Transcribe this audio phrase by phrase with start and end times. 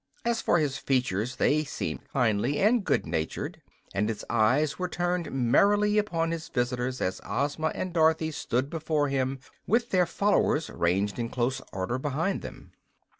[0.25, 3.61] As for his features, they seemed kindly and good humored,
[3.93, 9.09] and his eyes were turned merrily upon his visitors as Ozma and Dorothy stood before
[9.09, 9.37] him
[9.67, 12.71] with their followers ranged in close order behind them.